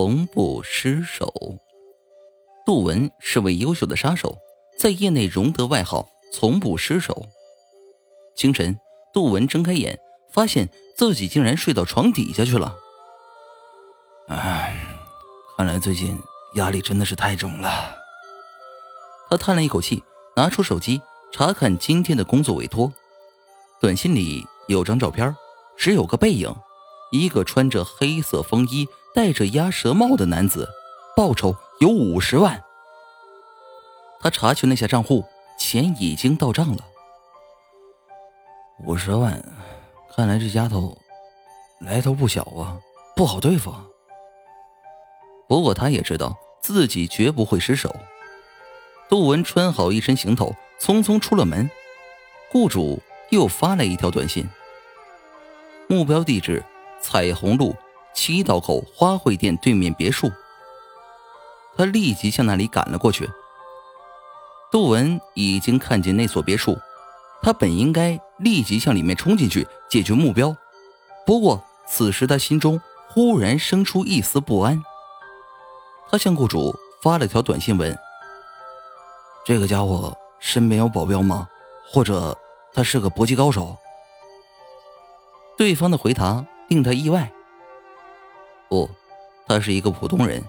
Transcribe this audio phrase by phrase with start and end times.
[0.00, 1.58] 从不失手。
[2.64, 4.38] 杜文是位优秀的杀手，
[4.78, 7.26] 在业内荣得外号“从不失手”。
[8.36, 8.78] 清晨，
[9.12, 9.98] 杜文睁开眼，
[10.30, 12.76] 发现自己竟然睡到床底下去了。
[14.28, 14.80] 唉，
[15.56, 16.16] 看来最近
[16.54, 17.96] 压力真的是太重了。
[19.28, 20.04] 他叹了一口气，
[20.36, 22.92] 拿出手机查看今天的工作委托。
[23.80, 25.34] 短信里有张照片，
[25.76, 26.54] 只有个背影，
[27.10, 28.86] 一个穿着黑色风衣、
[29.18, 30.68] 戴着鸭舌帽的男子，
[31.16, 32.62] 报酬有五十万。
[34.20, 35.24] 他查询了一下账户，
[35.58, 36.84] 钱已经到账了。
[38.84, 39.44] 五十万，
[40.14, 40.96] 看来这丫头
[41.80, 42.78] 来头不小啊，
[43.16, 43.74] 不好对付。
[45.48, 47.92] 不过他也知道自己绝不会失手。
[49.08, 51.68] 杜文穿好一身行头，匆匆出了门。
[52.52, 53.02] 雇主。
[53.30, 54.48] 又发来一条短信，
[55.86, 56.64] 目标地址：
[56.98, 57.76] 彩虹路
[58.20, 60.28] 七道口花卉店对面别墅。
[61.76, 63.30] 他立即向那里赶了过去。
[64.72, 66.76] 杜文已经看见那所别墅，
[67.40, 70.56] 他本应该立即向里面冲进去解决目标，
[71.24, 74.82] 不过此时他心中忽然生出一丝不安。
[76.10, 77.96] 他向雇主发了条短信问
[79.46, 81.48] ：“这个家伙身边有保镖吗？
[81.92, 82.36] 或者？”
[82.74, 83.76] 他是个搏击高手。
[85.56, 87.32] 对方的回答令他意外。
[88.68, 88.88] 不，
[89.46, 90.42] 他是一个普通人，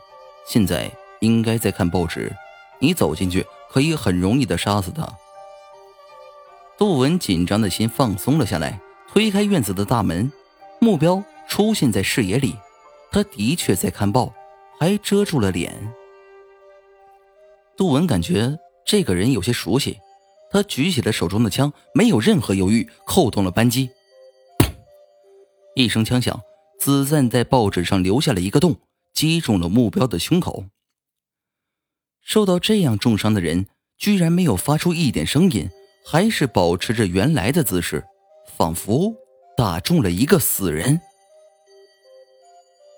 [0.45, 2.31] 现在应该在看报纸。
[2.80, 5.08] 你走进去可以很容易的杀死他。
[6.78, 8.80] 杜文紧张的心放松了下来，
[9.12, 10.31] 推开院子的大门，
[10.80, 12.56] 目标出现在视野里。
[13.12, 14.34] 他的确在看报，
[14.80, 15.73] 还遮住了脸。
[17.75, 19.97] 杜文感觉这个人有些熟悉。
[20.52, 23.90] 他举起了手中的枪，没有任何犹豫，扣动了扳机。
[25.75, 26.42] 一声枪响，
[26.80, 28.77] 子弹在报纸上留下了一个洞，
[29.13, 30.66] 击中了目标的胸口。
[32.23, 35.69] 受到这样重伤的人，居然没有发出一点声音，
[36.05, 38.03] 还是保持着原来的姿势，
[38.56, 39.13] 仿佛
[39.57, 41.01] 打中了一个死人。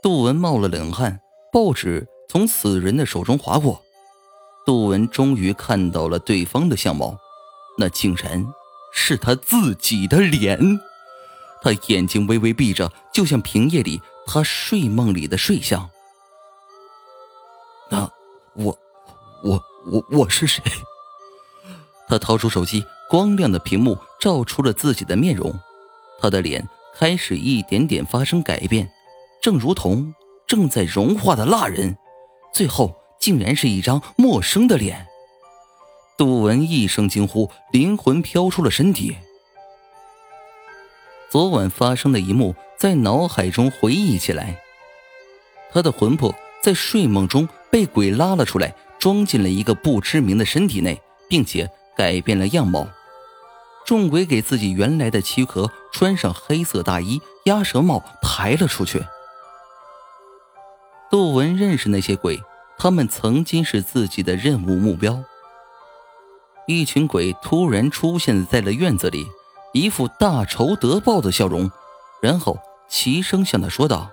[0.03, 1.19] 杜文冒了冷汗，
[1.51, 3.81] 报纸从死人的手中划过，
[4.65, 7.17] 杜文终于看到了对方的相貌。
[7.79, 8.45] 那竟然
[8.93, 10.59] 是他自己的脸，
[11.61, 15.89] 他眼睛微微闭着，就像平夜里他睡梦里的睡相。
[17.89, 18.09] 那
[18.53, 18.77] 我，
[19.43, 20.61] 我，我，我是谁？
[22.07, 25.53] 他掏出手机，光亮的屏幕照出了自己的面容，
[26.19, 28.89] 他的脸开始一点点发生改变，
[29.41, 30.13] 正如同
[30.47, 31.97] 正在融化的蜡人，
[32.53, 35.07] 最后竟然是一张陌生的脸。
[36.17, 39.17] 杜文一声惊呼，灵魂飘出了身体。
[41.31, 44.61] 昨晚发生的一幕在脑海中回忆起来，
[45.71, 52.85] 他的魂魄在睡梦中被鬼拉了出来，装进了一个不知名的身体内，并且改变了样貌。
[53.85, 59.01] 众鬼给自己原来的躯壳穿上黑色大衣、鸭舌帽，抬了出去。
[61.09, 62.41] 杜文认识那些鬼，
[62.77, 65.23] 他们曾经是自己的任务目标。
[66.67, 69.25] 一群鬼突然出现在了院子里，
[69.73, 71.71] 一副大仇得报的笑容，
[72.21, 74.09] 然后齐声向他说道：“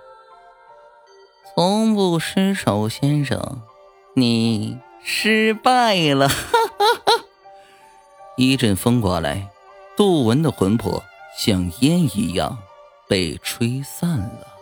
[1.55, 3.61] 从不失手，先生，
[4.15, 6.35] 你失败了。”哈
[6.77, 7.25] 哈哈！
[8.37, 9.49] 一阵风刮来，
[9.97, 11.03] 杜文的魂魄
[11.37, 12.57] 像烟一样
[13.07, 14.58] 被吹散了。